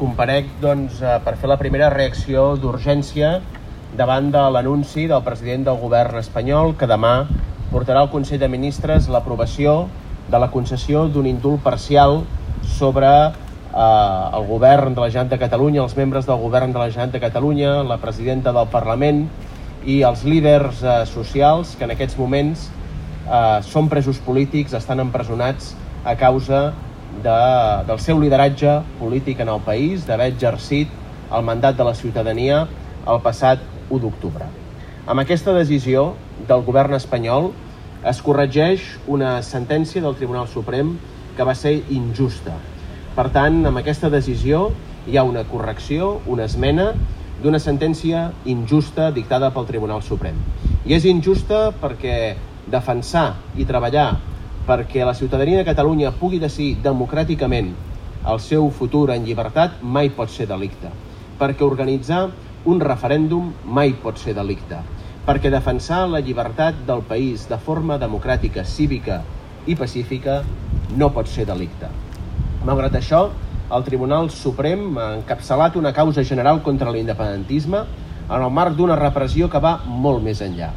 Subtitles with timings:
[0.00, 3.34] Comparec doncs, eh, per fer la primera reacció d'urgència
[3.98, 7.26] davant de l'anunci del president del govern espanyol que demà
[7.68, 9.90] portarà al Consell de Ministres l'aprovació
[10.32, 12.22] de la concessió d'un indult parcial
[12.78, 16.88] sobre eh, el govern de la Generalitat de Catalunya, els membres del govern de la
[16.88, 19.26] Generalitat de Catalunya, la presidenta del Parlament
[19.84, 22.70] i els líders eh, socials que en aquests moments
[23.28, 25.74] eh, són presos polítics, estan empresonats
[26.08, 26.89] a causa de,
[27.24, 30.88] del seu lideratge polític en el país, d'haver exercit
[31.30, 32.66] el mandat de la ciutadania
[33.06, 34.46] el passat 1 d'octubre.
[35.06, 36.14] Amb aquesta decisió
[36.48, 37.50] del govern espanyol
[38.06, 40.94] es corregeix una sentència del Tribunal Suprem
[41.36, 42.54] que va ser injusta.
[43.16, 44.70] Per tant, amb aquesta decisió
[45.06, 46.92] hi ha una correcció, una esmena
[47.42, 50.36] d'una sentència injusta dictada pel Tribunal Suprem.
[50.86, 52.36] I és injusta perquè
[52.70, 54.10] defensar i treballar
[54.70, 57.72] perquè la ciutadania de Catalunya pugui decidir democràticament
[58.30, 60.92] el seu futur en llibertat mai pot ser delicte.
[61.40, 62.28] Perquè organitzar
[62.70, 64.78] un referèndum mai pot ser delicte.
[65.26, 69.24] Perquè defensar la llibertat del país de forma democràtica, cívica
[69.66, 70.42] i pacífica
[70.94, 71.88] no pot ser delicte.
[72.62, 73.24] Malgrat això,
[73.74, 77.82] el Tribunal Suprem ha encapçalat una causa general contra l'independentisme
[78.28, 80.70] en el marc d'una repressió que va molt més enllà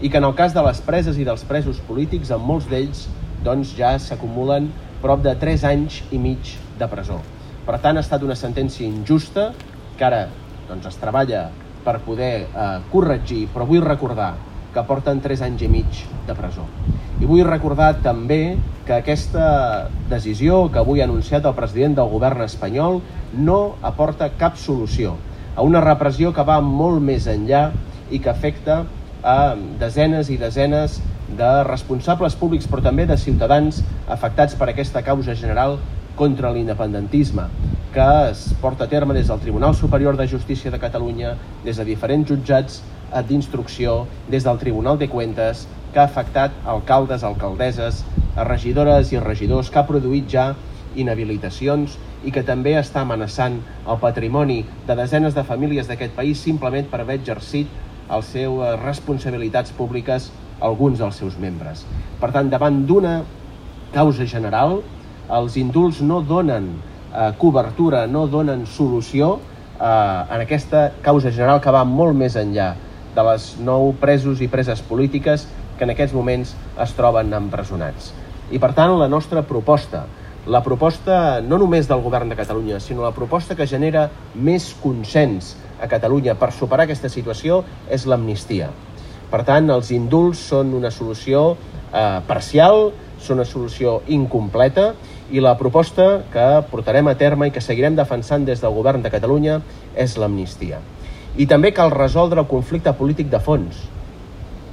[0.00, 3.02] i que en el cas de les preses i dels presos polítics, en molts d'ells
[3.44, 4.68] doncs ja s'acumulen
[5.00, 7.20] prop de 3 anys i mig de presó.
[7.66, 9.50] Per tant, ha estat una sentència injusta
[9.96, 10.26] que ara
[10.68, 11.48] doncs, es treballa
[11.84, 14.34] per poder eh, corregir, però vull recordar
[14.74, 16.66] que porten 3 anys i mig de presó.
[17.20, 22.44] I vull recordar també que aquesta decisió que avui ha anunciat el president del govern
[22.46, 23.00] espanyol
[23.34, 25.16] no aporta cap solució
[25.54, 27.68] a una repressió que va molt més enllà
[28.10, 28.84] i que afecta
[29.22, 31.00] a desenes i desenes
[31.38, 35.78] de responsables públics però també de ciutadans afectats per aquesta causa general
[36.16, 37.46] contra l'independentisme
[37.94, 41.84] que es porta a terme des del Tribunal Superior de Justícia de Catalunya, des de
[41.84, 42.82] diferents jutjats
[43.26, 48.04] d'instrucció, des del Tribunal de Cuentes, que ha afectat alcaldes, alcaldesses,
[48.36, 50.54] regidores i regidors, que ha produït ja
[50.94, 53.58] inhabilitacions i que també està amenaçant
[53.88, 57.66] el patrimoni de desenes de famílies d'aquest país simplement per haver exercit
[58.10, 60.30] les seves responsabilitats públiques
[60.60, 61.84] alguns dels seus membres.
[62.20, 63.20] Per tant, davant d'una
[63.94, 64.80] causa general,
[65.30, 66.70] els indults no donen
[67.14, 69.36] eh, cobertura, no donen solució
[69.80, 72.74] eh, en aquesta causa general que va molt més enllà
[73.14, 75.46] de les nou presos i preses polítiques
[75.78, 76.54] que en aquests moments
[76.84, 78.12] es troben empresonats.
[78.50, 80.04] I per tant, la nostra proposta,
[80.50, 85.54] la proposta no només del govern de Catalunya, sinó la proposta que genera més consens
[85.80, 88.70] a Catalunya per superar aquesta situació és l'amnistia.
[89.30, 92.90] Per tant, els indults són una solució eh, parcial,
[93.22, 94.90] són una solució incompleta
[95.30, 99.12] i la proposta que portarem a terme i que seguirem defensant des del govern de
[99.12, 99.60] Catalunya
[99.94, 100.80] és l'amnistia.
[101.38, 103.84] I també cal resoldre el conflicte polític de fons.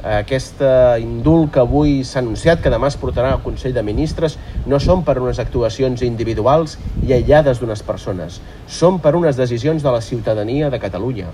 [0.00, 0.62] Aquest
[1.04, 5.04] indult que avui s'ha anunciat, que demà es portarà al Consell de Ministres, no són
[5.04, 10.72] per unes actuacions individuals i aïllades d'unes persones, són per unes decisions de la ciutadania
[10.72, 11.28] de Catalunya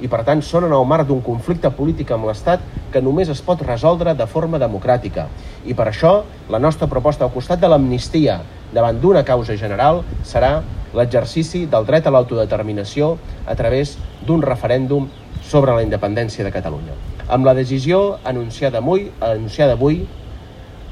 [0.00, 3.42] i per tant són en el marc d'un conflicte polític amb l'Estat que només es
[3.44, 5.26] pot resoldre de forma democràtica.
[5.66, 6.12] I per això
[6.50, 8.40] la nostra proposta al costat de l'amnistia
[8.72, 10.58] davant d'una causa general serà
[10.94, 13.16] l'exercici del dret a l'autodeterminació
[13.46, 15.08] a través d'un referèndum
[15.42, 16.94] sobre la independència de Catalunya.
[17.28, 20.06] Amb la decisió anunciada avui, anunciada avui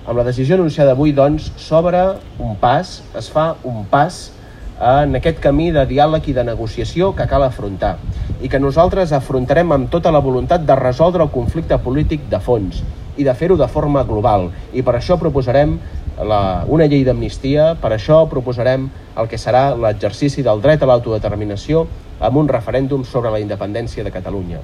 [0.07, 2.01] amb la decisió anunciada avui, doncs, s'obre
[2.39, 4.31] un pas, es fa un pas
[4.79, 7.97] en aquest camí de diàleg i de negociació que cal afrontar
[8.43, 12.83] i que nosaltres afrontarem amb tota la voluntat de resoldre el conflicte polític de fons
[13.17, 14.51] i de fer-ho de forma global.
[14.77, 15.79] I per això proposarem
[16.21, 21.87] la, una llei d'amnistia, per això proposarem el que serà l'exercici del dret a l'autodeterminació
[22.21, 24.61] amb un referèndum sobre la independència de Catalunya.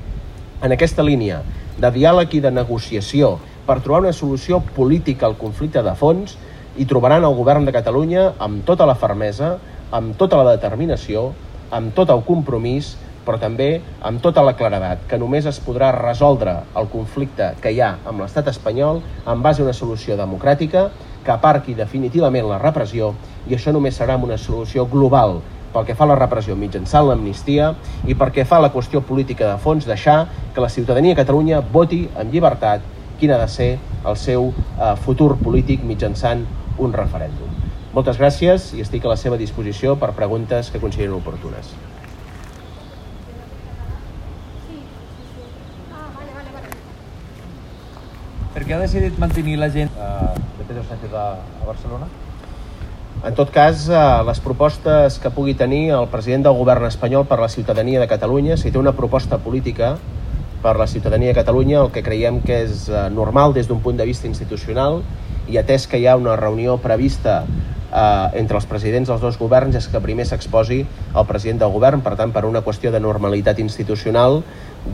[0.62, 1.40] En aquesta línia
[1.80, 6.36] de diàleg i de negociació per trobar una solució política al conflicte de fons,
[6.76, 9.56] i trobaran el govern de Catalunya amb tota la fermesa,
[9.92, 11.30] amb tota la determinació,
[11.70, 12.94] amb tot el compromís,
[13.26, 17.80] però també amb tota la claredat, que només es podrà resoldre el conflicte que hi
[17.80, 20.88] ha amb l'estat espanyol en base a una solució democràtica
[21.22, 23.12] que aparqui definitivament la repressió
[23.46, 25.40] i això només serà una solució global
[25.72, 27.72] pel que fa a la repressió mitjançant l'amnistia
[28.04, 32.04] i perquè fa la qüestió política de fons deixar que la ciutadania de Catalunya voti
[32.18, 32.84] amb llibertat
[33.20, 33.70] quin ha de ser
[34.04, 36.44] el seu eh, futur polític mitjançant
[36.82, 37.48] un referèndum.
[37.94, 41.74] Moltes gràcies i estic a la seva disposició per preguntes que considerin oportunes.
[48.72, 51.24] Què ha decidit mantenir la gent uh, de Pedro Sánchez a,
[51.60, 52.06] a Barcelona?
[53.28, 57.36] En tot cas, eh, les propostes que pugui tenir el president del govern espanyol per
[57.42, 59.90] la ciutadania de Catalunya, si té una proposta política
[60.64, 64.00] per la ciutadania de Catalunya, el que creiem que és eh, normal des d'un punt
[64.00, 65.02] de vista institucional
[65.52, 69.76] i atès que hi ha una reunió prevista eh, entre els presidents dels dos governs
[69.84, 73.60] és que primer s'exposi el president del govern, per tant, per una qüestió de normalitat
[73.60, 74.40] institucional,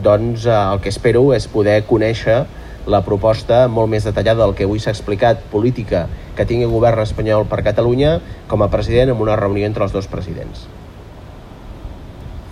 [0.03, 2.43] doncs eh, el que espero és poder conèixer
[2.89, 7.03] la proposta molt més detallada del que avui s'ha explicat política que tingui el govern
[7.03, 8.17] espanyol per Catalunya
[8.49, 10.65] com a president en una reunió entre els dos presidents.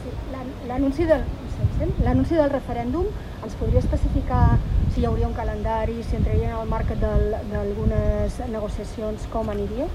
[0.03, 0.13] Sí,
[0.69, 1.23] L'anunci del,
[2.05, 3.07] l'anunci del referèndum
[3.43, 4.57] ens podria especificar
[4.93, 9.87] si hi hauria un calendari, si entraria en el marc d'algunes negociacions, com aniria?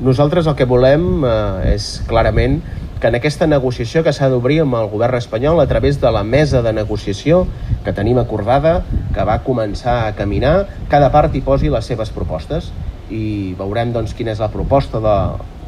[0.00, 2.60] Nosaltres el que volem eh, és clarament
[2.98, 6.24] que en aquesta negociació que s'ha d'obrir amb el govern espanyol a través de la
[6.26, 7.44] mesa de negociació
[7.84, 8.82] que tenim acordada,
[9.18, 12.70] que va començar a caminar, cada part hi posi les seves propostes
[13.10, 15.14] i veurem doncs, quina és la proposta de,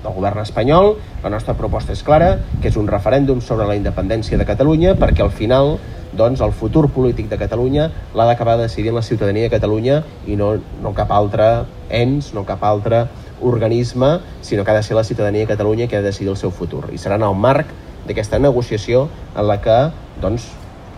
[0.05, 0.94] del govern espanyol.
[1.25, 5.25] La nostra proposta és clara, que és un referèndum sobre la independència de Catalunya, perquè
[5.25, 5.79] al final
[6.17, 10.52] doncs, el futur polític de Catalunya l'ha d'acabar decidint la ciutadania de Catalunya i no,
[10.82, 11.50] no cap altre
[11.91, 13.06] ens, no cap altre
[13.41, 16.41] organisme, sinó que ha de ser la ciutadania de Catalunya que ha de decidir el
[16.41, 16.87] seu futur.
[16.93, 17.70] I serà en el marc
[18.06, 19.79] d'aquesta negociació en la que
[20.20, 20.50] doncs,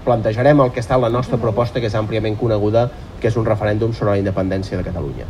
[0.04, 2.88] plantejarem el que està la nostra proposta, que és àmpliament coneguda,
[3.20, 5.26] que és un referèndum sobre la independència de Catalunya.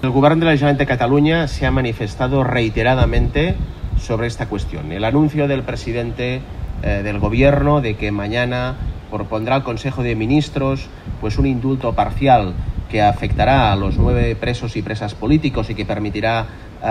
[0.00, 3.56] El Gobierno de la Generalitat de Cataluña se ha manifestado reiteradamente
[3.98, 4.92] sobre esta cuestión.
[4.92, 6.40] El anuncio del presidente
[6.82, 8.76] eh, del Gobierno de que mañana
[9.10, 10.86] propondrá al Consejo de Ministros
[11.20, 12.54] pues un indulto parcial
[12.88, 16.46] que afectará a los nueve presos y presas políticos y que permitirá